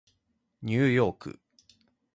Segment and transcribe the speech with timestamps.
[0.63, 1.39] ニューヨーク